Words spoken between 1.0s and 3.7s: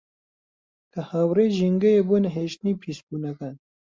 هاوڕێی ژینگەیە بۆ نەهێشتنی پیسبوونەکان